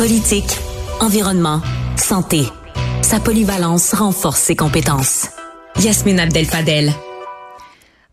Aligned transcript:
Politique, 0.00 0.56
environnement, 1.00 1.60
santé. 1.98 2.44
Sa 3.02 3.20
polyvalence 3.20 3.92
renforce 3.92 4.40
ses 4.40 4.56
compétences. 4.56 5.26
Yasmine 5.78 6.18
Abdel-Fadel. 6.20 6.90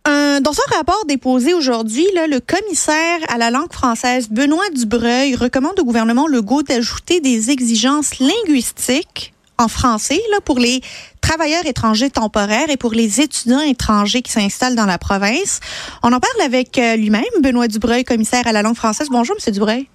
dans 0.05 0.52
son 0.52 0.76
rapport 0.76 1.05
déposé 1.08 1.54
aujourd'hui, 1.54 2.05
le 2.13 2.39
commissaire 2.42 3.20
à 3.29 3.38
la 3.38 3.52
langue 3.52 3.71
française, 3.71 4.28
Benoît 4.29 4.70
Dubreuil, 4.76 5.36
recommande 5.36 5.79
au 5.79 5.86
gouvernement 5.86 6.28
Legault 6.28 6.62
d'ajouter 6.62 7.21
des 7.21 7.51
exigences 7.51 8.19
linguistiques 8.19 9.33
en 9.58 9.69
français 9.69 10.22
pour 10.44 10.60
les 10.60 10.81
travailleurs 11.22 11.65
étrangers 11.65 12.10
temporaires 12.10 12.69
et 12.69 12.76
pour 12.76 12.92
les 12.92 13.22
étudiants 13.22 13.62
étrangers 13.62 14.22
qui 14.22 14.33
s'installent 14.33 14.76
dans 14.76 14.85
la 14.85 14.97
province. 14.97 15.62
On 16.04 16.12
en 16.12 16.20
parle 16.20 16.41
avec 16.44 16.77
euh, 16.80 16.98
lui-même, 16.98 17.23
Benoît 17.41 17.70
Dubreuil, 17.70 18.04
commissaire 18.04 18.45
à 18.45 18.52
la 18.52 18.62
langue 18.62 18.76
française. 18.76 19.08
Bonjour, 19.09 19.38
Monsieur 19.38 19.54
Dubreuil. 19.54 19.88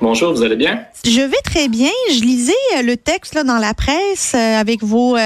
Bonjour, 0.00 0.34
vous 0.34 0.42
allez 0.42 0.56
bien? 0.56 0.84
Je 1.04 1.20
vais 1.20 1.40
très 1.44 1.68
bien. 1.68 1.90
Je 2.10 2.20
lisais 2.20 2.52
euh, 2.76 2.82
le 2.82 2.96
texte 2.96 3.34
là, 3.34 3.44
dans 3.44 3.58
la 3.58 3.74
presse 3.74 4.32
euh, 4.34 4.58
avec 4.58 4.82
vos 4.82 5.16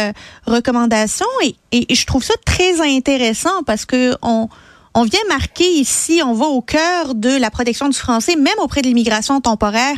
recommandations 0.46 1.26
et, 1.42 1.56
et, 1.72 1.94
je 1.94 2.06
trouve 2.06 2.22
ça 2.22 2.34
très 2.44 2.80
intéressant 2.80 3.62
parce 3.66 3.84
que 3.84 4.14
on, 4.22 4.48
on 4.94 5.04
vient 5.04 5.20
marquer 5.28 5.70
ici, 5.70 6.20
on 6.24 6.32
va 6.34 6.46
au 6.46 6.60
cœur 6.60 7.14
de 7.14 7.36
la 7.38 7.50
protection 7.50 7.88
du 7.88 7.96
français, 7.96 8.36
même 8.36 8.58
auprès 8.58 8.82
de 8.82 8.88
l'immigration 8.88 9.40
temporaire. 9.40 9.96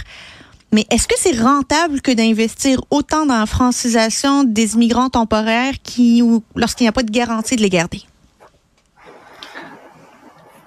Mais 0.73 0.87
est-ce 0.91 1.09
que 1.09 1.15
c'est 1.18 1.41
rentable 1.41 2.01
que 2.01 2.12
d'investir 2.12 2.80
autant 2.91 3.27
dans 3.27 3.38
la 3.38 3.46
francisation 3.46 4.45
des 4.45 4.74
immigrants 4.74 5.09
temporaires 5.09 5.74
qui, 5.82 6.23
lorsqu'il 6.55 6.84
n'y 6.84 6.88
a 6.88 6.93
pas 6.93 7.02
de 7.02 7.10
garantie 7.10 7.57
de 7.57 7.62
les 7.62 7.71
garder? 7.71 8.02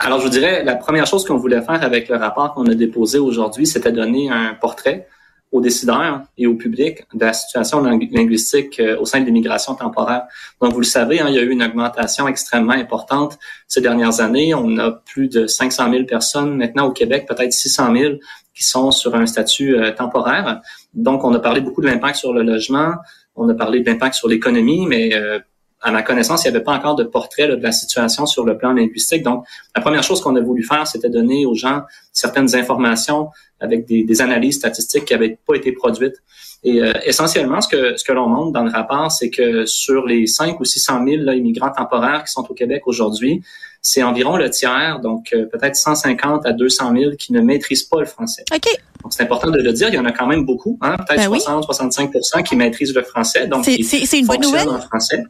Alors, 0.06 0.20
je 0.20 0.26
vous 0.26 0.32
dirais, 0.32 0.66
la 0.66 0.76
première 0.76 1.06
chose 1.06 1.24
qu'on 1.24 1.38
voulait 1.38 1.62
faire 1.62 1.82
avec 1.82 2.10
le 2.10 2.18
rapport 2.18 2.54
qu'on 2.54 2.66
a 2.66 2.76
déposé 2.76 3.20
aujourd'hui, 3.20 3.66
c'était 3.66 3.94
donner 3.94 4.30
un 4.30 4.54
portrait 4.54 5.08
aux 5.54 5.62
décideurs 5.62 6.24
et 6.38 6.46
au 6.46 6.56
public 6.56 7.06
de 7.14 7.24
la 7.24 7.32
situation 7.32 7.82
linguistique 7.82 8.82
euh, 8.82 9.00
au 9.00 9.06
sein 9.06 9.22
de 9.22 9.26
l'immigration 9.26 9.76
temporaire. 9.76 10.24
Donc, 10.60 10.74
vous 10.74 10.82
le 10.82 10.86
savez, 10.86 11.22
hein, 11.22 11.28
il 11.30 11.36
y 11.36 11.40
a 11.40 11.42
eu 11.42 11.52
une 11.52 11.64
augmentation 11.64 12.28
extrêmement 12.28 12.74
importante 12.74 13.40
ces 13.70 13.80
dernières 13.80 14.20
années. 14.20 14.54
On 14.54 14.78
a 14.78 14.92
plus 14.92 15.30
de 15.30 15.48
500 15.48 15.90
000 15.90 16.04
personnes 16.04 16.58
maintenant 16.58 16.88
au 16.88 16.92
Québec, 16.92 17.26
peut-être 17.26 17.54
600 17.54 17.96
000 17.96 18.14
qui 18.54 18.64
sont 18.64 18.92
sur 18.92 19.16
un 19.16 19.26
statut 19.26 19.78
euh, 19.78 19.92
temporaire. 19.94 20.62
Donc, 20.94 21.24
on 21.24 21.34
a 21.34 21.40
parlé 21.40 21.62
beaucoup 21.62 21.82
de 21.82 21.88
l'impact 21.88 22.18
sur 22.18 22.34
le 22.34 22.44
logement, 22.44 22.96
on 23.38 23.48
a 23.48 23.54
parlé 23.54 23.80
de 23.80 23.90
l'impact 23.90 24.16
sur 24.16 24.28
l'économie, 24.28 24.86
mais 24.86 25.16
euh, 25.16 25.40
à 25.84 25.92
ma 25.92 26.02
connaissance, 26.02 26.44
il 26.44 26.50
n'y 26.50 26.56
avait 26.56 26.64
pas 26.64 26.74
encore 26.74 26.96
de 26.96 27.04
portrait 27.04 27.48
de 27.48 27.56
la 27.56 27.72
situation 27.72 28.26
sur 28.26 28.46
le 28.46 28.58
plan 28.58 28.74
linguistique. 28.74 29.22
Donc, 29.22 29.46
la 29.76 29.82
première 29.82 30.04
chose 30.04 30.22
qu'on 30.22 30.36
a 30.36 30.42
voulu 30.42 30.64
faire, 30.64 30.88
c'était 30.88 31.10
donner 31.10 31.46
aux 31.46 31.56
gens 31.56 31.82
certaines 32.14 32.56
informations 32.56 33.30
avec 33.60 33.86
des, 33.86 34.04
des 34.04 34.22
analyses 34.22 34.56
statistiques 34.56 35.06
qui 35.06 35.14
n'avaient 35.14 35.38
pas 35.46 35.56
été 35.56 35.74
produites. 35.74 36.16
Et 36.64 36.82
euh, 36.82 36.94
essentiellement, 37.04 37.60
ce 37.60 37.68
que, 37.68 37.98
ce 37.98 38.04
que 38.06 38.14
l'on 38.14 38.30
montre 38.30 38.54
dans 38.54 38.64
le 38.64 38.72
rapport, 38.72 39.12
c'est 39.12 39.30
que 39.30 39.66
sur 39.66 40.06
les 40.06 40.28
5 40.28 40.60
ou 40.60 40.66
600 40.66 41.06
000 41.06 41.24
là, 41.24 41.34
immigrants 41.36 41.72
temporaires 41.72 42.24
qui 42.24 42.32
sont 42.32 42.46
au 42.50 42.54
Québec 42.54 42.84
aujourd'hui, 42.86 43.44
c'est 43.82 44.02
environ 44.02 44.38
le 44.38 44.50
tiers, 44.50 45.02
donc 45.02 45.34
euh, 45.34 45.46
peut-être 45.46 45.76
150 45.76 46.46
à 46.46 46.54
200 46.54 46.94
000 46.96 47.12
qui 47.18 47.34
ne 47.34 47.42
maîtrisent 47.42 47.84
pas 47.84 48.00
le 48.00 48.06
français. 48.06 48.46
OK. 48.54 48.70
Donc, 49.04 49.12
c'est 49.12 49.24
important 49.24 49.52
de 49.52 49.60
le 49.60 49.74
dire. 49.74 49.90
Il 49.90 49.96
y 49.96 50.00
en 50.00 50.06
a 50.06 50.14
quand 50.14 50.28
même 50.28 50.46
beaucoup, 50.46 50.80
hein, 50.82 50.96
peut-être 51.06 51.26
60, 51.26 51.66
65 51.66 52.46
qui 52.46 52.56
maîtrisent 52.56 52.96
le 52.96 53.04
français. 53.04 53.48
Donc, 53.48 53.66
c'est 53.66 54.20
une 54.20 54.26
bonne 54.26 54.40
nouvelle. 54.40 54.70
En 54.70 54.80
français. 54.80 55.26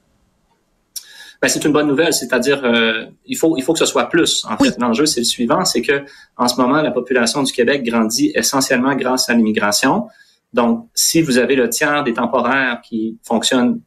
Ben, 1.44 1.50
c'est 1.50 1.66
une 1.66 1.74
bonne 1.74 1.88
nouvelle, 1.88 2.14
c'est-à-dire 2.14 2.64
euh, 2.64 3.04
il 3.26 3.36
faut 3.36 3.58
il 3.58 3.64
faut 3.64 3.74
que 3.74 3.80
ce 3.80 3.86
soit 3.86 4.06
plus. 4.06 4.46
En 4.50 4.56
fait, 4.56 4.78
l'enjeu 4.80 5.06
c'est 5.06 5.20
le 5.20 5.26
suivant, 5.26 5.66
c'est 5.66 5.82
que 5.82 6.06
en 6.38 6.48
ce 6.48 6.56
moment 6.56 6.82
la 6.82 6.92
population 6.92 7.44
du 7.44 7.52
Québec 7.52 7.84
grandit 7.84 8.32
essentiellement 8.34 8.96
grâce 8.96 9.30
à 9.30 9.34
l'immigration. 9.34 10.08
Donc, 10.54 10.88
si 10.94 11.22
vous 11.22 11.38
avez 11.40 11.58
le 11.58 11.68
tiers 11.68 12.06
des 12.06 12.14
temporaires 12.14 12.80
qui 12.82 13.18
fonctionnent 13.24 13.82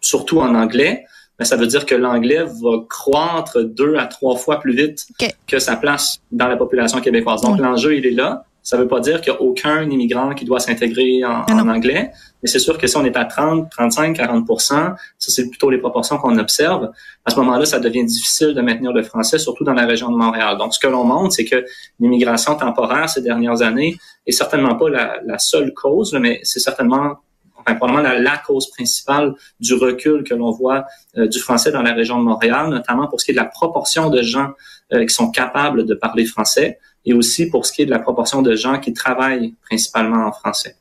surtout 0.00 0.40
en 0.40 0.54
anglais, 0.54 1.04
ben, 1.38 1.44
ça 1.44 1.56
veut 1.56 1.66
dire 1.66 1.84
que 1.84 1.94
l'anglais 1.94 2.44
va 2.44 2.78
croître 2.88 3.62
deux 3.62 3.96
à 3.96 4.06
trois 4.06 4.36
fois 4.36 4.58
plus 4.58 4.74
vite 4.74 5.08
que 5.46 5.58
sa 5.58 5.76
place 5.76 6.22
dans 6.32 6.48
la 6.48 6.56
population 6.56 7.02
québécoise. 7.02 7.42
Donc, 7.42 7.58
l'enjeu, 7.58 7.96
il 7.96 8.06
est 8.06 8.12
là. 8.12 8.46
Ça 8.68 8.76
ne 8.76 8.82
veut 8.82 8.88
pas 8.88 9.00
dire 9.00 9.22
qu'il 9.22 9.32
n'y 9.32 9.38
a 9.38 9.40
aucun 9.40 9.88
immigrant 9.88 10.34
qui 10.34 10.44
doit 10.44 10.60
s'intégrer 10.60 11.24
en, 11.24 11.68
anglais, 11.70 12.10
mais 12.42 12.50
c'est 12.50 12.58
sûr 12.58 12.76
que 12.76 12.86
si 12.86 12.98
on 12.98 13.04
est 13.06 13.16
à 13.16 13.24
30, 13.24 13.70
35, 13.70 14.14
40% 14.14 14.46
ça 14.66 14.94
c'est 15.16 15.48
plutôt 15.48 15.70
les 15.70 15.78
proportions 15.78 16.18
qu'on 16.18 16.36
observe. 16.36 16.90
À 17.24 17.30
ce 17.30 17.36
moment-là, 17.36 17.64
ça 17.64 17.80
devient 17.80 18.04
difficile 18.04 18.52
de 18.52 18.60
maintenir 18.60 18.92
le 18.92 19.02
français, 19.02 19.38
surtout 19.38 19.64
dans 19.64 19.72
la 19.72 19.86
région 19.86 20.10
de 20.10 20.18
Montréal. 20.18 20.58
Donc, 20.58 20.74
ce 20.74 20.78
que 20.78 20.86
l'on 20.86 21.04
montre, 21.04 21.32
c'est 21.32 21.46
que 21.46 21.64
l'immigration 21.98 22.56
temporaire 22.56 23.08
ces 23.08 23.22
dernières 23.22 23.62
années 23.62 23.96
est 24.26 24.32
certainement 24.32 24.74
pas 24.74 24.90
la, 24.90 25.38
seule 25.38 25.72
cause, 25.72 26.12
mais 26.20 26.40
c'est 26.42 26.60
certainement 26.60 27.16
enfin 27.56 27.74
probablement 27.74 28.02
la, 28.02 28.36
cause 28.36 28.70
principale 28.70 29.32
du 29.60 29.72
recul 29.72 30.24
que 30.24 30.34
l'on 30.34 30.50
voit 30.50 30.84
euh, 31.16 31.26
du 31.26 31.38
français 31.38 31.72
dans 31.72 31.82
la 31.82 31.94
région 31.94 32.18
de 32.18 32.24
Montréal, 32.24 32.68
notamment 32.68 33.06
pour 33.06 33.18
ce 33.18 33.24
qui 33.24 33.30
est 33.30 33.34
de 33.34 33.40
la 33.40 33.46
proportion 33.46 34.10
de 34.10 34.20
gens 34.20 34.50
euh, 34.92 35.06
qui 35.06 35.14
sont 35.14 35.30
capables 35.30 35.86
de 35.86 35.94
parler 35.94 36.26
français 36.26 36.78
et 37.04 37.14
aussi 37.14 37.46
pour 37.46 37.66
ce 37.66 37.72
qui 37.72 37.82
est 37.82 37.86
de 37.86 37.90
la 37.90 37.98
proportion 37.98 38.42
de 38.42 38.54
gens 38.54 38.78
qui 38.78 38.92
travaillent 38.92 39.54
principalement 39.62 40.26
en 40.26 40.32
français. 40.32 40.76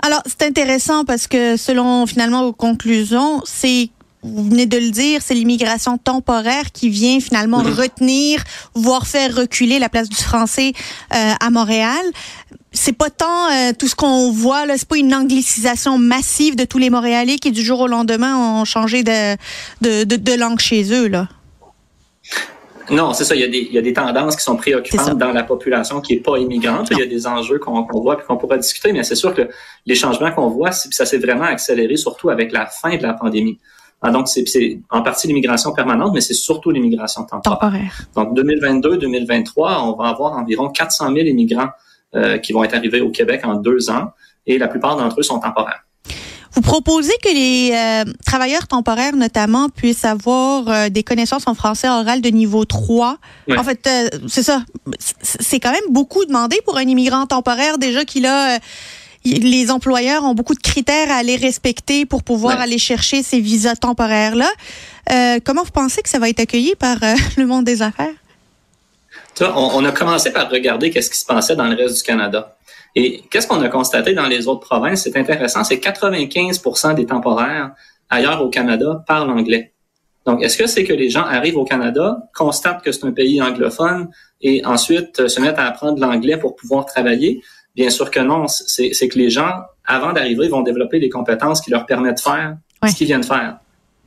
Alors, 0.00 0.22
c'est 0.26 0.42
intéressant 0.42 1.04
parce 1.04 1.28
que 1.28 1.56
selon 1.56 2.06
finalement 2.06 2.42
vos 2.42 2.52
conclusions, 2.52 3.40
c'est 3.44 3.90
vous 4.24 4.48
venez 4.48 4.66
de 4.66 4.78
le 4.78 4.90
dire, 4.90 5.20
c'est 5.20 5.34
l'immigration 5.34 5.98
temporaire 5.98 6.70
qui 6.72 6.88
vient 6.88 7.18
finalement 7.18 7.62
mhm. 7.62 7.72
retenir, 7.72 8.44
voire 8.74 9.06
faire 9.06 9.34
reculer 9.34 9.78
la 9.80 9.88
place 9.88 10.08
du 10.08 10.16
français 10.16 10.72
euh, 11.12 11.32
à 11.40 11.50
Montréal. 11.50 12.04
C'est 12.72 12.92
pas 12.92 13.10
tant 13.10 13.50
euh, 13.50 13.72
tout 13.76 13.88
ce 13.88 13.96
qu'on 13.96 14.30
voit 14.30 14.64
là, 14.64 14.78
c'est 14.78 14.88
pas 14.88 14.96
une 14.96 15.14
anglicisation 15.14 15.98
massive 15.98 16.56
de 16.56 16.64
tous 16.64 16.78
les 16.78 16.88
Montréalais 16.88 17.36
qui 17.36 17.50
du 17.50 17.62
jour 17.62 17.80
au 17.80 17.88
lendemain 17.88 18.60
ont 18.60 18.64
changé 18.64 19.02
de, 19.02 19.36
de, 19.80 20.04
de, 20.04 20.16
de 20.16 20.32
langue 20.34 20.60
chez 20.60 20.92
eux 20.92 21.08
là. 21.08 21.28
Non, 22.90 23.12
c'est 23.12 23.24
ça. 23.24 23.34
Il 23.34 23.40
y, 23.40 23.44
a 23.44 23.48
des, 23.48 23.58
il 23.58 23.72
y, 23.72 23.78
a 23.78 23.82
des, 23.82 23.92
tendances 23.92 24.36
qui 24.36 24.42
sont 24.42 24.56
préoccupantes 24.56 25.16
dans 25.18 25.32
la 25.32 25.44
population 25.44 26.00
qui 26.00 26.14
est 26.14 26.20
pas 26.20 26.38
immigrante. 26.38 26.88
Il 26.90 26.98
y 26.98 27.02
a 27.02 27.06
des 27.06 27.26
enjeux 27.26 27.58
qu'on 27.58 27.82
voit 27.82 28.18
et 28.20 28.24
qu'on 28.24 28.36
pourra 28.36 28.58
discuter, 28.58 28.92
mais 28.92 29.02
c'est 29.04 29.14
sûr 29.14 29.34
que 29.34 29.48
les 29.86 29.94
changements 29.94 30.32
qu'on 30.32 30.48
voit, 30.48 30.72
ça 30.72 31.06
s'est 31.06 31.18
vraiment 31.18 31.44
accéléré, 31.44 31.96
surtout 31.96 32.30
avec 32.30 32.52
la 32.52 32.66
fin 32.66 32.96
de 32.96 33.02
la 33.02 33.14
pandémie. 33.14 33.58
Ah, 34.04 34.10
donc, 34.10 34.26
c'est 34.26 34.80
en 34.90 35.02
partie 35.02 35.28
l'immigration 35.28 35.72
permanente, 35.72 36.12
mais 36.12 36.20
c'est 36.20 36.34
surtout 36.34 36.70
l'immigration 36.72 37.24
temporaire. 37.24 38.02
Donc, 38.16 38.36
2022-2023, 38.36 39.84
on 39.84 39.92
va 39.96 40.08
avoir 40.08 40.32
environ 40.32 40.70
400 40.70 41.14
000 41.14 41.18
immigrants 41.28 41.68
euh, 42.16 42.38
qui 42.38 42.52
vont 42.52 42.64
être 42.64 42.74
arrivés 42.74 43.00
au 43.00 43.10
Québec 43.10 43.42
en 43.44 43.54
deux 43.54 43.90
ans, 43.90 44.10
et 44.44 44.58
la 44.58 44.66
plupart 44.66 44.96
d'entre 44.96 45.20
eux 45.20 45.22
sont 45.22 45.38
temporaires. 45.38 45.84
Vous 46.54 46.60
proposez 46.60 47.12
que 47.22 47.30
les 47.32 47.70
euh, 47.72 48.12
travailleurs 48.26 48.66
temporaires, 48.66 49.16
notamment, 49.16 49.70
puissent 49.70 50.04
avoir 50.04 50.68
euh, 50.68 50.88
des 50.90 51.02
connaissances 51.02 51.46
en 51.46 51.54
français 51.54 51.88
oral 51.88 52.20
de 52.20 52.28
niveau 52.28 52.66
3. 52.66 53.16
En 53.56 53.64
fait, 53.64 53.86
euh, 53.86 54.08
c'est 54.28 54.42
ça. 54.42 54.62
C'est 55.22 55.60
quand 55.60 55.72
même 55.72 55.80
beaucoup 55.90 56.24
demandé 56.26 56.60
pour 56.66 56.76
un 56.76 56.82
immigrant 56.82 57.26
temporaire 57.26 57.78
déjà 57.78 58.04
qu'il 58.04 58.26
a 58.26 58.58
les 59.24 59.70
employeurs 59.70 60.24
ont 60.24 60.34
beaucoup 60.34 60.54
de 60.54 60.60
critères 60.60 61.08
à 61.12 61.14
aller 61.14 61.36
respecter 61.36 62.06
pour 62.06 62.24
pouvoir 62.24 62.60
aller 62.60 62.78
chercher 62.78 63.22
ces 63.22 63.38
visas 63.38 63.76
temporaires-là. 63.76 64.50
comment 65.44 65.62
vous 65.62 65.70
pensez 65.70 66.02
que 66.02 66.08
ça 66.08 66.18
va 66.18 66.28
être 66.28 66.40
accueilli 66.40 66.74
par 66.74 66.96
le 67.36 67.46
monde 67.46 67.64
des 67.64 67.82
affaires? 67.82 68.14
on, 69.40 69.84
a 69.84 69.92
commencé 69.92 70.32
par 70.32 70.50
regarder 70.50 70.90
qu'est-ce 70.90 71.08
qui 71.08 71.18
se 71.18 71.24
passait 71.24 71.54
dans 71.54 71.68
le 71.68 71.76
reste 71.76 71.98
du 71.98 72.02
Canada. 72.02 72.56
Et 72.94 73.22
qu'est-ce 73.30 73.46
qu'on 73.46 73.60
a 73.62 73.68
constaté 73.68 74.14
dans 74.14 74.26
les 74.26 74.48
autres 74.48 74.66
provinces? 74.66 75.02
C'est 75.02 75.16
intéressant, 75.16 75.64
c'est 75.64 75.76
95% 75.76 76.94
des 76.94 77.06
temporaires 77.06 77.72
ailleurs 78.10 78.42
au 78.44 78.50
Canada 78.50 79.02
parlent 79.06 79.30
anglais. 79.30 79.72
Donc, 80.26 80.42
est-ce 80.42 80.56
que 80.56 80.66
c'est 80.66 80.84
que 80.84 80.92
les 80.92 81.10
gens 81.10 81.24
arrivent 81.24 81.56
au 81.56 81.64
Canada, 81.64 82.28
constatent 82.34 82.82
que 82.82 82.92
c'est 82.92 83.04
un 83.04 83.12
pays 83.12 83.42
anglophone 83.42 84.08
et 84.40 84.64
ensuite 84.64 85.20
euh, 85.20 85.28
se 85.28 85.40
mettent 85.40 85.58
à 85.58 85.66
apprendre 85.66 85.98
l'anglais 85.98 86.36
pour 86.36 86.54
pouvoir 86.54 86.86
travailler? 86.86 87.42
Bien 87.74 87.90
sûr 87.90 88.10
que 88.10 88.20
non. 88.20 88.46
C'est 88.46 89.08
que 89.08 89.18
les 89.18 89.30
gens, 89.30 89.52
avant 89.84 90.12
d'arriver, 90.12 90.48
vont 90.48 90.62
développer 90.62 91.00
des 91.00 91.08
compétences 91.08 91.60
qui 91.60 91.70
leur 91.70 91.86
permettent 91.86 92.18
de 92.18 92.20
faire 92.20 92.56
ce 92.86 92.94
qu'ils 92.94 93.06
viennent 93.06 93.24
faire. 93.24 93.58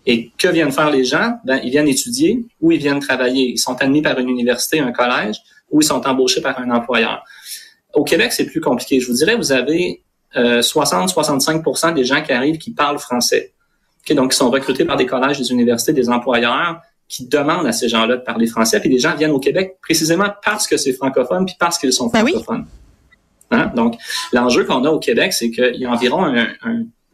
Et 0.06 0.32
que 0.38 0.48
viennent 0.48 0.72
faire 0.72 0.92
les 0.92 1.04
gens? 1.04 1.40
Ben, 1.44 1.60
ils 1.64 1.72
viennent 1.72 1.88
étudier 1.88 2.46
ou 2.62 2.72
ils 2.72 2.78
viennent 2.78 3.00
travailler. 3.00 3.52
Ils 3.54 3.58
sont 3.58 3.76
admis 3.82 4.04
par 4.04 4.18
une 4.20 4.30
université, 4.30 4.80
un 4.80 4.92
collège, 4.92 5.38
ou 5.72 5.82
ils 5.82 5.86
sont 5.86 6.06
embauchés 6.08 6.42
par 6.42 6.60
un 6.60 6.70
employeur. 6.70 7.24
Au 7.96 8.04
Québec, 8.04 8.34
c'est 8.34 8.46
plus 8.46 8.62
compliqué. 8.62 9.00
Je 9.00 9.08
vous 9.08 9.14
dirais, 9.14 9.36
vous 9.36 9.52
avez 9.52 10.04
60-65% 10.36 11.90
euh, 11.90 11.92
des 11.94 12.04
gens 12.04 12.22
qui 12.22 12.32
arrivent 12.34 12.58
qui 12.58 12.72
parlent 12.72 13.00
français. 13.00 13.54
donc, 14.12 14.34
ils 14.34 14.38
sont 14.38 14.50
recrutés 14.50 14.86
par 14.86 14.98
des 14.98 15.06
collèges, 15.06 15.40
des 15.40 15.52
universités, 15.52 15.94
des 15.94 16.10
employeurs 16.10 16.82
qui 17.08 17.26
demandent 17.28 17.68
à 17.68 17.72
ces 17.72 17.88
gens-là 17.88 18.18
de 18.18 18.22
parler 18.22 18.48
français. 18.48 18.80
Puis 18.80 18.90
les 18.90 19.00
gens 19.00 19.16
viennent 19.16 19.32
au 19.32 19.40
Québec 19.40 19.78
précisément 19.82 20.30
parce 20.44 20.68
que 20.68 20.78
c'est 20.78 20.94
francophone, 20.94 21.46
puis 21.46 21.56
parce 21.60 21.78
qu'ils 21.78 21.94
sont 21.94 22.10
ben 22.10 22.28
francophones. 22.28 22.66
Hein? 23.52 23.72
Donc, 23.76 23.96
l'enjeu 24.34 24.66
qu'on 24.66 24.84
a 24.86 24.90
au 24.90 25.00
Québec, 25.00 25.34
c'est 25.34 25.52
qu'il 25.52 25.76
y 25.76 25.86
a 25.86 25.92
environ 25.92 26.26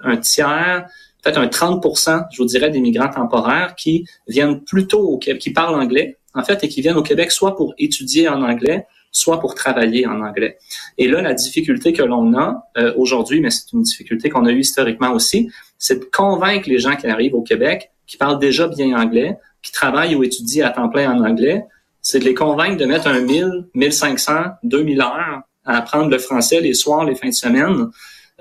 un, 0.01 0.17
tiers, 0.17 0.87
peut-être 1.21 1.37
un 1.37 1.47
30 1.47 1.85
je 2.31 2.37
vous 2.37 2.45
dirais, 2.45 2.69
des 2.69 2.79
migrants 2.79 3.09
temporaires 3.09 3.75
qui 3.75 4.05
viennent 4.27 4.61
plutôt 4.63 5.01
au 5.01 5.17
Québec, 5.17 5.41
qui 5.41 5.51
parlent 5.51 5.75
anglais, 5.75 6.17
en 6.33 6.43
fait, 6.43 6.63
et 6.63 6.69
qui 6.69 6.81
viennent 6.81 6.97
au 6.97 7.03
Québec 7.03 7.31
soit 7.31 7.55
pour 7.55 7.73
étudier 7.77 8.29
en 8.29 8.41
anglais, 8.41 8.87
soit 9.11 9.39
pour 9.39 9.55
travailler 9.55 10.07
en 10.07 10.21
anglais. 10.21 10.57
Et 10.97 11.07
là, 11.07 11.21
la 11.21 11.33
difficulté 11.33 11.93
que 11.93 12.01
l'on 12.01 12.33
a 12.37 12.63
euh, 12.77 12.93
aujourd'hui, 12.95 13.41
mais 13.41 13.49
c'est 13.49 13.71
une 13.73 13.83
difficulté 13.83 14.29
qu'on 14.29 14.45
a 14.45 14.51
eue 14.51 14.61
historiquement 14.61 15.11
aussi, 15.11 15.51
c'est 15.77 15.99
de 15.99 16.05
convaincre 16.05 16.69
les 16.69 16.79
gens 16.79 16.95
qui 16.95 17.07
arrivent 17.07 17.35
au 17.35 17.41
Québec, 17.41 17.91
qui 18.07 18.17
parlent 18.17 18.39
déjà 18.39 18.67
bien 18.67 18.97
anglais, 18.97 19.37
qui 19.61 19.71
travaillent 19.71 20.15
ou 20.15 20.23
étudient 20.23 20.67
à 20.67 20.69
temps 20.69 20.89
plein 20.89 21.11
en 21.11 21.23
anglais, 21.23 21.65
c'est 22.01 22.19
de 22.19 22.25
les 22.25 22.33
convaincre 22.33 22.77
de 22.77 22.85
mettre 22.85 23.07
un 23.07 23.19
1000, 23.19 23.67
1500, 23.75 24.33
2000 24.63 25.01
heures 25.01 25.41
à 25.65 25.77
apprendre 25.77 26.09
le 26.09 26.17
français 26.17 26.59
les 26.59 26.73
soirs, 26.73 27.05
les 27.05 27.15
fins 27.15 27.29
de 27.29 27.33
semaine, 27.33 27.89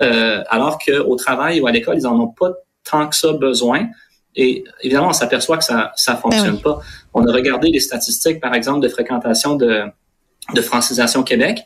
euh, 0.01 0.41
alors 0.49 0.79
qu'au 0.79 1.15
travail 1.15 1.61
ou 1.61 1.67
à 1.67 1.71
l'école, 1.71 1.97
ils 1.97 2.07
en 2.07 2.19
ont 2.19 2.27
pas 2.27 2.51
tant 2.89 3.07
que 3.07 3.15
ça 3.15 3.33
besoin. 3.33 3.87
Et 4.35 4.63
évidemment, 4.81 5.09
on 5.09 5.13
s'aperçoit 5.13 5.57
que 5.57 5.63
ça 5.63 5.91
ça 5.95 6.15
fonctionne 6.15 6.55
ben 6.55 6.61
pas. 6.61 6.79
On 7.13 7.27
a 7.27 7.31
regardé 7.31 7.69
les 7.69 7.81
statistiques, 7.81 8.39
par 8.39 8.55
exemple, 8.55 8.79
de 8.79 8.87
fréquentation 8.87 9.55
de, 9.55 9.83
de 10.53 10.61
Francisation 10.61 11.23
Québec. 11.23 11.63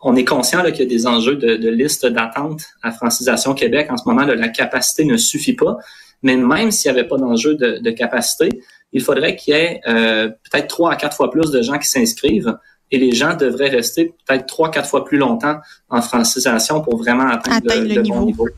On 0.00 0.16
est 0.16 0.24
conscient 0.24 0.62
qu'il 0.64 0.80
y 0.80 0.82
a 0.82 0.86
des 0.86 1.06
enjeux 1.06 1.36
de, 1.36 1.56
de 1.56 1.68
liste 1.68 2.06
d'attente 2.06 2.62
à 2.82 2.90
Francisation 2.90 3.54
Québec. 3.54 3.88
En 3.90 3.96
ce 3.96 4.02
moment, 4.06 4.22
là, 4.22 4.34
la 4.34 4.48
capacité 4.48 5.04
ne 5.04 5.16
suffit 5.16 5.54
pas. 5.54 5.78
Mais 6.22 6.36
même 6.36 6.70
s'il 6.70 6.92
n'y 6.92 6.98
avait 6.98 7.08
pas 7.08 7.16
d'enjeu 7.16 7.54
de, 7.54 7.78
de, 7.78 7.90
capacité, 7.90 8.48
il 8.92 9.00
faudrait 9.00 9.36
qu'il 9.36 9.54
y 9.54 9.56
ait 9.56 9.80
euh, 9.88 10.28
peut-être 10.28 10.68
trois 10.68 10.92
à 10.92 10.96
quatre 10.96 11.16
fois 11.16 11.30
plus 11.30 11.50
de 11.50 11.62
gens 11.62 11.78
qui 11.78 11.88
s'inscrivent 11.88 12.56
et 12.92 12.98
les 12.98 13.12
gens 13.12 13.34
devraient 13.34 13.70
rester 13.70 14.14
peut-être 14.26 14.46
trois, 14.46 14.70
quatre 14.70 14.88
fois 14.88 15.04
plus 15.04 15.16
longtemps 15.16 15.56
en 15.88 16.02
francisation 16.02 16.82
pour 16.82 16.98
vraiment 16.98 17.26
atteindre, 17.26 17.64
le, 17.66 18.02
bon 18.02 18.26
niveau. 18.26 18.48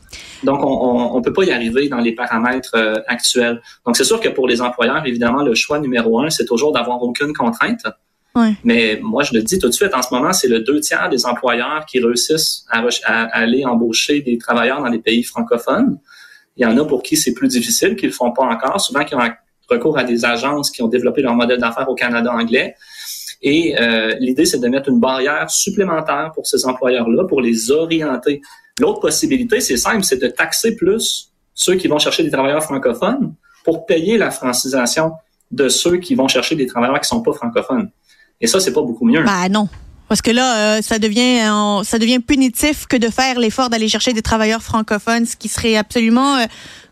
Donc, 0.43 0.59
on 0.61 1.17
ne 1.17 1.23
peut 1.23 1.31
pas 1.31 1.45
y 1.45 1.51
arriver 1.51 1.87
dans 1.87 1.99
les 1.99 2.11
paramètres 2.11 2.75
euh, 2.75 2.95
actuels. 3.07 3.61
Donc, 3.85 3.95
c'est 3.95 4.03
sûr 4.03 4.19
que 4.19 4.27
pour 4.27 4.47
les 4.47 4.61
employeurs, 4.61 5.05
évidemment, 5.05 5.41
le 5.41 5.55
choix 5.55 5.79
numéro 5.79 6.19
un, 6.19 6.29
c'est 6.29 6.45
toujours 6.45 6.73
d'avoir 6.73 7.01
aucune 7.01 7.33
contrainte. 7.33 7.85
Mais 8.63 8.99
moi, 9.01 9.23
je 9.23 9.33
le 9.33 9.41
dis 9.41 9.59
tout 9.59 9.67
de 9.67 9.73
suite, 9.73 9.93
en 9.93 10.01
ce 10.01 10.13
moment, 10.13 10.33
c'est 10.33 10.47
le 10.47 10.59
deux 10.59 10.79
tiers 10.79 11.09
des 11.09 11.25
employeurs 11.25 11.85
qui 11.85 11.99
réussissent 11.99 12.65
à, 12.69 12.83
aller 13.31 13.65
embaucher 13.65 14.21
des 14.21 14.37
travailleurs 14.37 14.81
dans 14.81 14.89
les 14.89 14.99
pays 14.99 15.23
francophones. 15.23 15.97
Il 16.57 16.63
y 16.63 16.65
en 16.65 16.77
a 16.77 16.85
pour 16.85 17.03
qui 17.03 17.17
c'est 17.17 17.33
plus 17.33 17.47
difficile, 17.47 17.95
qui 17.95 18.05
le 18.05 18.11
font 18.11 18.31
pas 18.31 18.43
encore, 18.43 18.79
souvent 18.79 19.03
qui 19.03 19.15
ont 19.15 19.21
recours 19.69 19.97
à 19.97 20.03
des 20.03 20.25
agences 20.25 20.69
qui 20.69 20.83
ont 20.83 20.87
développé 20.87 21.21
leur 21.21 21.33
modèle 21.33 21.59
d'affaires 21.59 21.89
au 21.89 21.95
Canada 21.95 22.31
anglais. 22.31 22.75
Et 23.41 23.79
euh, 23.79 24.15
l'idée, 24.19 24.45
c'est 24.45 24.59
de 24.59 24.67
mettre 24.67 24.89
une 24.89 24.99
barrière 24.99 25.49
supplémentaire 25.49 26.31
pour 26.33 26.45
ces 26.47 26.65
employeurs-là, 26.65 27.25
pour 27.25 27.41
les 27.41 27.71
orienter. 27.71 28.41
L'autre 28.79 28.99
possibilité, 28.99 29.59
c'est 29.61 29.77
simple, 29.77 30.03
c'est 30.03 30.21
de 30.21 30.27
taxer 30.27 30.75
plus 30.75 31.31
ceux 31.53 31.75
qui 31.75 31.87
vont 31.87 31.99
chercher 31.99 32.23
des 32.23 32.31
travailleurs 32.31 32.63
francophones 32.63 33.33
pour 33.63 33.85
payer 33.85 34.17
la 34.17 34.29
francisation 34.29 35.13
de 35.51 35.69
ceux 35.69 35.97
qui 35.97 36.15
vont 36.15 36.27
chercher 36.27 36.55
des 36.55 36.65
travailleurs 36.65 36.99
qui 36.99 37.07
sont 37.07 37.21
pas 37.21 37.33
francophones. 37.33 37.89
Et 38.41 38.47
ça, 38.47 38.59
c'est 38.59 38.73
pas 38.73 38.81
beaucoup 38.81 39.05
mieux. 39.05 39.23
Ben 39.23 39.49
non. 39.49 39.67
Parce 40.07 40.21
que 40.21 40.31
là, 40.31 40.77
euh, 40.77 40.81
ça 40.81 40.99
devient 40.99 41.39
ça 41.83 41.97
devient 41.97 42.19
punitif 42.19 42.85
que 42.85 42.97
de 42.97 43.09
faire 43.09 43.39
l'effort 43.39 43.69
d'aller 43.69 43.87
chercher 43.87 44.13
des 44.13 44.21
travailleurs 44.21 44.61
francophones, 44.61 45.25
ce 45.25 45.35
qui 45.35 45.47
serait 45.47 45.77
absolument 45.77 46.35
euh, 46.35 46.45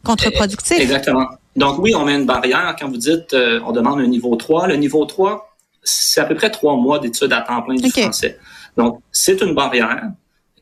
contre-productif. 0.04 0.80
Exactement. 0.80 1.28
Donc 1.56 1.78
oui, 1.78 1.94
on 1.95 2.06
met 2.06 2.16
une 2.16 2.25
barrière. 2.25 2.75
Quand 2.80 2.90
vous 2.90 2.98
dites 2.98 3.36
on 3.36 3.72
demande 3.72 4.00
un 4.00 4.07
niveau 4.07 4.36
3, 4.36 4.68
le 4.68 4.78
niveau 4.78 5.06
3, 5.06 5.54
c'est 5.84 6.22
à 6.22 6.25
peu 6.25 6.36
près 6.36 6.50
trois 6.50 6.75
mois 6.75 7.00
d'études 7.00 7.34
à 7.34 7.42
temps 7.42 7.62
plein 7.62 7.75
du 7.75 7.90
français. 7.90 8.40
Donc, 8.78 9.01
c'est 9.12 9.42
une 9.42 9.54
barrière, 9.54 10.04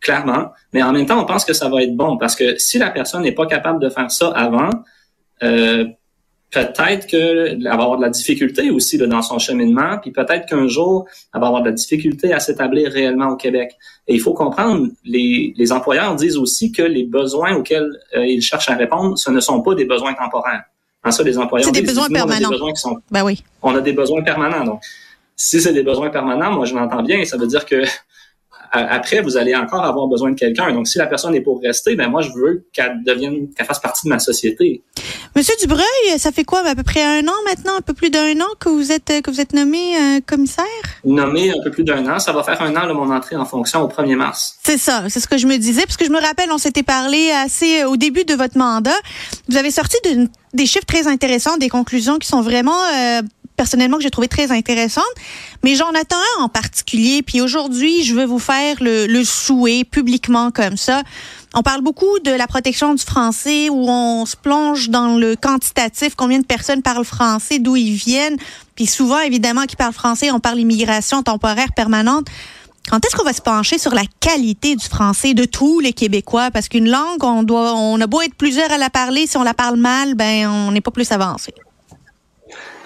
clairement, 0.01 0.51
mais 0.73 0.83
en 0.83 0.91
même 0.91 1.05
temps, 1.05 1.21
on 1.21 1.25
pense 1.25 1.45
que 1.45 1.53
ça 1.53 1.69
va 1.69 1.83
être 1.83 1.95
bon 1.95 2.17
parce 2.17 2.35
que 2.35 2.57
si 2.57 2.77
la 2.77 2.89
personne 2.89 3.21
n'est 3.21 3.31
pas 3.31 3.45
capable 3.45 3.79
de 3.79 3.89
faire 3.89 4.11
ça 4.11 4.29
avant, 4.29 4.69
euh, 5.43 5.85
peut-être 6.51 7.07
qu'elle 7.07 7.63
va 7.63 7.73
avoir 7.73 7.97
de 7.97 8.01
la 8.01 8.09
difficulté 8.09 8.69
aussi 8.69 8.97
dans 8.97 9.21
son 9.21 9.39
cheminement, 9.39 9.97
puis 10.01 10.11
peut-être 10.11 10.45
qu'un 10.45 10.67
jour, 10.67 11.05
elle 11.33 11.39
va 11.39 11.47
avoir 11.47 11.61
de 11.61 11.69
la 11.69 11.73
difficulté 11.73 12.33
à 12.33 12.39
s'établir 12.39 12.91
réellement 12.91 13.29
au 13.29 13.35
Québec. 13.37 13.71
Et 14.07 14.15
il 14.15 14.19
faut 14.19 14.33
comprendre, 14.33 14.87
les, 15.05 15.53
les 15.55 15.71
employeurs 15.71 16.13
disent 16.15 16.37
aussi 16.37 16.71
que 16.71 16.83
les 16.83 17.05
besoins 17.05 17.55
auxquels 17.55 17.89
euh, 18.15 18.25
ils 18.25 18.41
cherchent 18.41 18.69
à 18.69 18.75
répondre, 18.75 19.17
ce 19.17 19.31
ne 19.31 19.39
sont 19.39 19.61
pas 19.61 19.75
des 19.75 19.85
besoins 19.85 20.13
temporaires. 20.13 20.63
En 21.03 21.11
ça, 21.11 21.23
les 21.23 21.37
employeurs 21.37 21.65
c'est 21.73 21.81
des 21.81 21.87
besoins 21.87 22.09
permanents. 22.09 22.35
On 22.35 22.45
a 22.45 22.49
des 22.49 22.53
besoins 22.53 22.73
qui 22.73 22.81
sont, 22.81 22.97
ben 23.09 23.23
oui. 23.23 23.43
On 23.63 23.75
a 23.75 23.81
des 23.81 23.93
besoins 23.93 24.21
permanents. 24.21 24.65
Donc, 24.65 24.81
si 25.35 25.59
c'est 25.61 25.73
des 25.73 25.83
besoins 25.83 26.09
permanents, 26.09 26.51
moi 26.51 26.65
je 26.65 26.75
l'entends 26.75 27.01
bien, 27.01 27.23
ça 27.25 27.37
veut 27.37 27.47
dire 27.47 27.65
que 27.65 27.83
après, 28.71 29.21
vous 29.21 29.37
allez 29.37 29.55
encore 29.55 29.83
avoir 29.83 30.07
besoin 30.07 30.31
de 30.31 30.35
quelqu'un. 30.35 30.71
Donc, 30.71 30.87
si 30.87 30.97
la 30.97 31.07
personne 31.07 31.35
est 31.35 31.41
pour 31.41 31.61
rester, 31.61 31.95
ben 31.95 32.09
moi, 32.09 32.21
je 32.21 32.29
veux 32.29 32.65
qu'elle 32.73 33.03
devienne, 33.03 33.49
qu'elle 33.55 33.65
fasse 33.65 33.79
partie 33.79 34.05
de 34.05 34.09
ma 34.09 34.19
société. 34.19 34.83
Monsieur 35.35 35.53
Dubreuil, 35.61 36.17
ça 36.17 36.31
fait 36.31 36.43
quoi, 36.43 36.65
à 36.65 36.75
peu 36.75 36.83
près 36.83 37.03
un 37.03 37.27
an 37.27 37.35
maintenant, 37.45 37.75
un 37.77 37.81
peu 37.81 37.93
plus 37.93 38.09
d'un 38.09 38.39
an 38.39 38.47
que 38.59 38.69
vous 38.69 38.91
êtes 38.91 39.21
que 39.21 39.29
vous 39.29 39.41
êtes 39.41 39.53
nommé 39.53 39.95
euh, 39.95 40.19
commissaire? 40.25 40.65
Nommé 41.03 41.51
un 41.51 41.61
peu 41.63 41.71
plus 41.71 41.83
d'un 41.83 42.07
an. 42.07 42.19
Ça 42.19 42.31
va 42.31 42.43
faire 42.43 42.61
un 42.61 42.75
an, 42.75 42.85
là, 42.85 42.93
mon 42.93 43.11
entrée 43.11 43.35
en 43.35 43.45
fonction 43.45 43.81
au 43.81 43.87
1er 43.87 44.15
mars. 44.15 44.55
C'est 44.63 44.77
ça, 44.77 45.03
c'est 45.09 45.19
ce 45.19 45.27
que 45.27 45.37
je 45.37 45.47
me 45.47 45.57
disais, 45.57 45.83
parce 45.83 45.97
que 45.97 46.05
je 46.05 46.11
me 46.11 46.21
rappelle, 46.21 46.51
on 46.51 46.57
s'était 46.57 46.83
parlé 46.83 47.31
assez 47.31 47.83
au 47.83 47.97
début 47.97 48.23
de 48.23 48.33
votre 48.33 48.57
mandat. 48.57 48.97
Vous 49.49 49.57
avez 49.57 49.71
sorti 49.71 49.97
des 50.53 50.65
chiffres 50.65 50.85
très 50.85 51.07
intéressants, 51.07 51.57
des 51.57 51.69
conclusions 51.69 52.19
qui 52.19 52.27
sont 52.27 52.41
vraiment 52.41 52.81
euh, 52.93 53.21
personnellement 53.57 53.97
que 53.97 54.03
j'ai 54.03 54.09
trouvé 54.09 54.27
très 54.27 54.51
intéressante, 54.51 55.03
mais 55.63 55.75
j'en 55.75 55.89
attends 55.89 56.17
un 56.39 56.43
en 56.43 56.49
particulier. 56.49 57.21
Puis 57.21 57.41
aujourd'hui, 57.41 58.03
je 58.03 58.15
veux 58.15 58.25
vous 58.25 58.39
faire 58.39 58.77
le, 58.81 59.07
le 59.07 59.23
souhait 59.23 59.83
publiquement 59.83 60.51
comme 60.51 60.77
ça. 60.77 61.03
On 61.53 61.63
parle 61.63 61.81
beaucoup 61.81 62.19
de 62.19 62.31
la 62.31 62.47
protection 62.47 62.93
du 62.93 63.03
français 63.03 63.69
où 63.69 63.89
on 63.89 64.25
se 64.25 64.37
plonge 64.37 64.89
dans 64.89 65.17
le 65.17 65.35
quantitatif, 65.35 66.15
combien 66.15 66.39
de 66.39 66.45
personnes 66.45 66.81
parlent 66.81 67.03
français, 67.03 67.59
d'où 67.59 67.75
ils 67.75 67.93
viennent. 67.93 68.37
Puis 68.75 68.85
souvent, 68.85 69.19
évidemment, 69.19 69.65
qui 69.65 69.75
parlent 69.75 69.93
français, 69.93 70.31
on 70.31 70.39
parle 70.39 70.59
immigration 70.59 71.23
temporaire 71.23 71.73
permanente. 71.75 72.27
Quand 72.89 73.05
est-ce 73.05 73.15
qu'on 73.15 73.23
va 73.23 73.33
se 73.33 73.41
pencher 73.41 73.77
sur 73.77 73.93
la 73.93 74.03
qualité 74.21 74.75
du 74.75 74.85
français 74.85 75.33
de 75.33 75.45
tous 75.45 75.79
les 75.81 75.93
Québécois? 75.93 76.51
Parce 76.51 76.67
qu'une 76.67 76.89
langue, 76.89 77.23
on 77.23 77.43
doit, 77.43 77.75
on 77.75 77.99
a 78.01 78.07
beau 78.07 78.21
être 78.21 78.35
plusieurs 78.35 78.71
à 78.71 78.77
la 78.77 78.89
parler, 78.89 79.27
si 79.27 79.37
on 79.37 79.43
la 79.43 79.53
parle 79.53 79.77
mal, 79.77 80.15
ben, 80.15 80.49
on 80.49 80.71
n'est 80.71 80.81
pas 80.81 80.91
plus 80.91 81.11
avancé. 81.11 81.53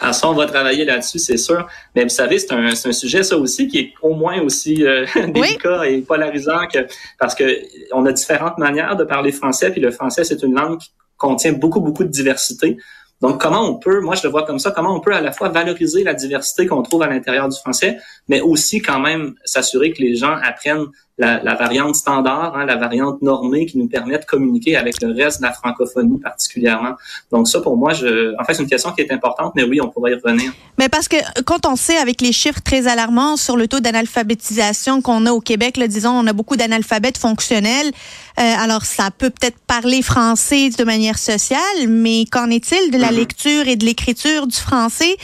Alors 0.06 0.14
ça, 0.14 0.30
on 0.30 0.34
va 0.34 0.46
travailler 0.46 0.86
là-dessus, 0.86 1.18
c'est 1.18 1.38
sûr. 1.38 1.68
Mais 1.96 2.04
vous 2.04 2.10
savez, 2.10 2.38
c'est 2.38 2.54
un, 2.54 2.64
un, 2.64 2.76
sujet, 2.76 3.24
ça 3.24 3.38
aussi, 3.38 3.68
qui 3.68 3.80
est 3.80 3.94
au 4.04 4.14
moins 4.14 4.40
aussi 4.40 4.86
euh, 4.86 5.04
délicat 5.30 5.90
et 5.90 6.02
polarisant 6.02 6.68
que 6.72 6.86
parce 7.18 7.34
que 7.34 7.44
on 7.92 8.06
a 8.06 8.12
différentes 8.12 8.60
manières 8.60 8.96
de 8.98 9.04
parler 9.04 9.32
français, 9.32 9.72
puis 9.72 9.82
le 9.82 9.90
français, 9.90 10.24
c'est 10.24 10.44
une 10.44 10.54
langue 10.54 10.78
qui 10.78 10.92
contient 11.18 11.54
beaucoup, 11.54 11.80
beaucoup 11.80 12.04
de 12.04 12.10
diversité. 12.10 12.78
Donc, 13.22 13.42
comment 13.42 13.68
on 13.68 13.80
peut, 13.80 14.00
moi 14.00 14.14
je 14.14 14.22
le 14.22 14.30
vois 14.30 14.44
comme 14.44 14.60
ça, 14.60 14.70
comment 14.70 14.96
on 14.96 15.00
peut 15.00 15.16
à 15.16 15.22
la 15.22 15.32
fois 15.32 15.50
valoriser 15.50 16.04
la 16.04 16.14
diversité 16.14 16.68
qu'on 16.68 16.84
trouve 16.84 17.02
à 17.02 17.08
l'intérieur 17.08 17.50
du 17.50 17.58
français, 17.58 17.98
mais 18.28 18.42
aussi 18.42 18.84
quand 18.84 19.00
même 19.00 19.34
s'assurer 19.44 19.92
que 19.92 20.04
les 20.04 20.16
gens 20.16 20.38
apprennent 20.44 20.86
la, 21.18 21.42
la 21.42 21.56
variante 21.56 21.96
standard, 21.96 22.58
hein, 22.58 22.66
la 22.66 22.76
variante 22.76 23.22
normée 23.22 23.66
qui 23.66 23.78
nous 23.78 23.88
permet 23.88 24.18
de 24.18 24.26
communiquer 24.26 24.76
avec 24.76 25.02
le 25.02 25.14
reste 25.14 25.40
de 25.40 25.46
la 25.46 25.54
francophonie 25.54 26.20
particulièrement. 26.20 26.96
Donc 27.32 27.48
ça, 27.48 27.62
pour 27.62 27.78
moi, 27.78 27.94
je, 27.94 28.34
en 28.40 28.44
fait, 28.44 28.56
c'est 28.56 28.64
une 28.64 28.70
question 28.70 28.92
qui 28.92 29.02
est 29.02 29.12
importante, 29.12 29.54
mais 29.56 29.64
oui, 29.64 29.80
on 29.82 29.90
pourrait 29.90 30.12
y 30.12 30.16
revenir. 30.16 30.52
Mais 30.78 30.90
parce 30.90 31.08
que 31.08 31.16
quand 31.46 31.66
on 31.66 31.78
sait 31.78 31.98
avec 31.98 32.22
les 32.22 32.34
chiffres 32.34 32.62
très 32.62 32.88
alarmants 32.88 33.38
sur 33.38 33.56
le 33.56 33.68
taux 33.68 33.80
d'analphabétisation 33.80 35.02
qu'on 35.02 35.26
a 35.26 35.32
au 35.32 35.40
Québec, 35.40 35.78
là, 35.78 35.88
disons, 35.88 36.12
on 36.12 36.28
a 36.28 36.34
beaucoup 36.34 36.58
d'analphabètes 36.58 37.18
fonctionnels. 37.18 37.92
Euh, 38.38 38.54
alors, 38.60 38.84
ça 38.84 39.10
peut 39.18 39.30
peut-être 39.30 39.60
parler 39.66 40.02
français 40.02 40.70
de 40.70 40.84
manière 40.84 41.18
sociale, 41.18 41.88
mais 41.88 42.26
qu'en 42.30 42.50
est-il 42.50 42.92
de 42.92 42.98
la 42.98 43.12
mm-hmm. 43.12 43.16
lecture 43.16 43.68
et 43.68 43.78
de 43.78 43.86
l'écriture 43.86 44.48
du 44.48 44.58
français? 44.58 45.16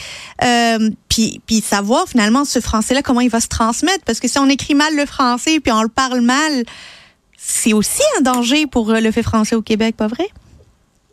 Euh, 0.43 0.89
puis, 1.11 1.41
puis 1.45 1.59
savoir 1.59 2.07
finalement 2.07 2.45
ce 2.45 2.61
français-là, 2.61 3.01
comment 3.01 3.19
il 3.19 3.29
va 3.29 3.41
se 3.41 3.49
transmettre. 3.49 4.05
Parce 4.05 4.21
que 4.21 4.29
si 4.29 4.39
on 4.39 4.47
écrit 4.47 4.75
mal 4.75 4.95
le 4.95 5.05
français 5.05 5.59
puis 5.59 5.69
on 5.73 5.83
le 5.83 5.89
parle 5.89 6.21
mal, 6.21 6.63
c'est 7.37 7.73
aussi 7.73 8.01
un 8.17 8.21
danger 8.21 8.65
pour 8.65 8.89
euh, 8.91 9.01
le 9.01 9.11
fait 9.11 9.21
français 9.21 9.57
au 9.57 9.61
Québec, 9.61 9.97
pas 9.97 10.07
vrai? 10.07 10.29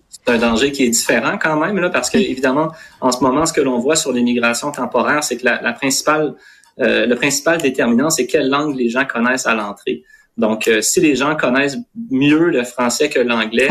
C'est 0.08 0.32
un 0.32 0.38
danger 0.38 0.70
qui 0.70 0.84
est 0.84 0.90
différent 0.90 1.36
quand 1.36 1.58
même, 1.58 1.78
là, 1.78 1.90
parce 1.90 2.10
que 2.10 2.18
évidemment, 2.18 2.68
en 3.00 3.10
ce 3.10 3.18
moment, 3.24 3.44
ce 3.44 3.52
que 3.52 3.60
l'on 3.60 3.80
voit 3.80 3.96
sur 3.96 4.12
l'immigration 4.12 4.70
temporaire, 4.70 5.24
c'est 5.24 5.36
que 5.36 5.44
la, 5.44 5.72
principale, 5.72 6.34
euh, 6.78 7.04
le 7.06 7.16
principal 7.16 7.60
déterminant, 7.60 8.08
c'est 8.08 8.28
quelle 8.28 8.48
langue 8.48 8.76
les 8.76 8.90
gens 8.90 9.04
connaissent 9.04 9.46
à 9.46 9.54
l'entrée. 9.54 10.04
Donc, 10.36 10.68
euh, 10.68 10.80
si 10.80 11.00
les 11.00 11.16
gens 11.16 11.34
connaissent 11.34 11.78
mieux 12.12 12.50
le 12.50 12.62
français 12.62 13.08
que 13.08 13.18
l'anglais, 13.18 13.68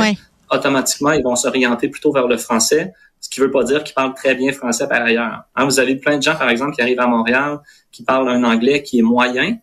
automatiquement, 0.52 1.14
ils 1.14 1.24
vont 1.24 1.38
s'orienter 1.38 1.88
plutôt 1.88 2.12
vers 2.12 2.28
le 2.28 2.38
français 2.38 2.92
ce 3.20 3.30
qui 3.30 3.40
veut 3.40 3.52
pas 3.52 3.64
dire 3.64 3.84
qu'ils 3.84 3.94
parlent 3.94 4.14
très 4.14 4.36
bien 4.36 4.52
français 4.52 4.88
par 4.88 5.02
ailleurs. 5.02 5.44
Hein, 5.56 5.66
vous 5.66 5.80
avez 5.80 5.96
plein 5.96 6.18
de 6.18 6.24
gens, 6.24 6.36
par 6.36 6.50
exemple, 6.50 6.76
qui 6.76 6.82
arrivent 6.82 7.00
à 7.00 7.08
Montréal, 7.08 7.60
qui 7.92 8.04
parlent 8.04 8.30
un 8.30 8.44
anglais 8.44 8.84
qui 8.84 9.00
est 9.00 9.04
moyen, 9.04 9.58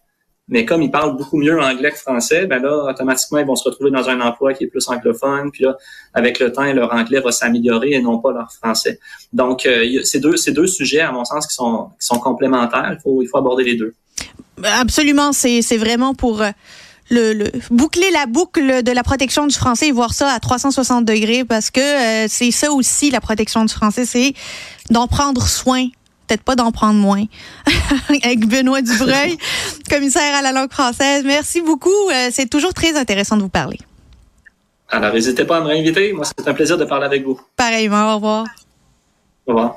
mais 0.49 0.67
comme 0.67 0.83
ils 0.83 0.91
parlent 0.91 1.17
beaucoup 1.17 1.39
mieux 1.39 1.59
anglais 1.59 1.91
que 1.91 1.97
français, 1.97 2.47
ben 2.47 2.61
là, 2.63 2.91
automatiquement, 2.91 3.39
ils 3.39 3.47
vont 3.47 3.57
se 3.57 3.65
retrouver 3.65 3.91
dans 3.91 4.09
un 4.11 4.21
emploi 4.21 4.53
qui 4.53 4.65
est 4.65 4.67
plus 4.67 4.87
anglophone, 4.89 5.51
puis 5.51 5.65
là, 5.65 5.77
avec 6.13 6.39
le 6.39 6.53
temps, 6.53 6.71
leur 6.71 6.93
anglais 6.93 7.21
va 7.21 7.33
s'améliorer 7.33 7.93
et 7.93 8.03
non 8.03 8.19
pas 8.19 8.33
leur 8.33 8.53
français. 8.53 8.99
Donc, 9.33 9.65
euh, 9.65 10.01
c'est 10.05 10.21
deux, 10.21 10.37
ces 10.37 10.53
deux 10.53 10.67
sujets, 10.67 11.01
à 11.01 11.13
mon 11.13 11.25
sens, 11.25 11.47
qui 11.47 11.55
sont, 11.55 11.91
qui 11.99 12.07
sont 12.07 12.19
complémentaires. 12.19 12.91
Il 12.93 13.01
faut, 13.01 13.23
il 13.23 13.27
faut 13.27 13.39
aborder 13.39 13.65
les 13.65 13.77
deux. 13.77 13.95
Absolument, 14.63 15.33
c'est 15.33 15.77
vraiment 15.79 16.15
pour... 16.15 16.43
Le, 17.11 17.51
boucler 17.71 18.11
la 18.13 18.27
boucle 18.27 18.83
de 18.83 18.91
la 18.91 19.03
protection 19.03 19.47
du 19.47 19.55
français 19.55 19.89
et 19.89 19.93
voir 19.93 20.15
ça 20.15 20.31
à 20.31 20.41
360 20.41 21.05
degrés 21.05 21.45
parce 21.45 21.71
que 21.71 21.81
euh, 21.81 22.27
c'est 22.29 22.51
ça 22.51 22.73
aussi 22.73 23.11
la 23.11 23.21
protection 23.21 23.65
du 23.65 23.73
français, 23.73 24.07
c'est 24.07 24.33
d'en 24.91 25.07
prendre 25.07 25.47
soin 25.47 25.89
peut-être 26.27 26.43
pas 26.43 26.57
d'en 26.57 26.73
prendre 26.73 26.99
moins. 26.99 27.25
Avec 28.09 28.47
Benoît 28.47 28.83
Dubreuil, 28.83 29.37
commissaire 29.91 30.35
à 30.35 30.43
la 30.43 30.53
langue 30.53 30.73
française. 30.73 31.23
Merci 31.25 31.61
beaucoup. 31.61 31.91
Euh, 32.11 32.29
c'est 32.31 32.49
toujours 32.49 32.73
très 32.73 32.97
intéressant 32.97 33.37
de 33.37 33.43
vous 33.43 33.49
parler. 33.49 33.79
Alors, 34.89 35.13
n'hésitez 35.13 35.45
pas 35.45 35.59
à 35.59 35.61
me 35.61 35.67
réinviter. 35.67 36.13
Moi, 36.13 36.25
c'est 36.25 36.47
un 36.49 36.55
plaisir 36.55 36.79
de 36.79 36.85
parler 36.85 37.07
avec 37.07 37.25
vous. 37.25 37.41
Pareillement. 37.57 38.13
Au 38.13 38.15
revoir. 38.17 38.47
Au 39.47 39.53
revoir. 39.53 39.77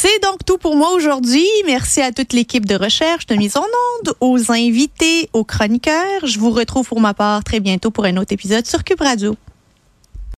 C'est 0.00 0.22
donc 0.22 0.44
tout 0.46 0.58
pour 0.58 0.76
moi 0.76 0.92
aujourd'hui. 0.92 1.44
Merci 1.66 2.00
à 2.02 2.12
toute 2.12 2.32
l'équipe 2.32 2.64
de 2.64 2.76
recherche 2.76 3.26
de 3.26 3.34
mise 3.34 3.56
en 3.56 3.64
onde, 3.64 4.14
aux 4.20 4.52
invités, 4.52 5.28
aux 5.32 5.42
chroniqueurs. 5.42 6.24
Je 6.24 6.38
vous 6.38 6.52
retrouve 6.52 6.86
pour 6.86 7.00
ma 7.00 7.14
part 7.14 7.42
très 7.42 7.58
bientôt 7.58 7.90
pour 7.90 8.04
un 8.04 8.16
autre 8.16 8.32
épisode 8.32 8.64
sur 8.64 8.84
Cube 8.84 9.00
Radio. 9.00 9.34